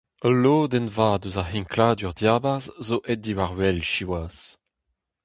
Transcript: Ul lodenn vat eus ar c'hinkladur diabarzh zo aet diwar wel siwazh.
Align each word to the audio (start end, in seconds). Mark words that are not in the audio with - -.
Ul 0.27 0.35
lodenn 0.43 0.91
vat 0.95 1.23
eus 1.27 1.35
ar 1.41 1.47
c'hinkladur 1.49 2.13
diabarzh 2.19 2.69
zo 2.87 2.97
aet 3.09 3.19
diwar 3.23 3.51
wel 3.57 3.79
siwazh. 3.91 4.43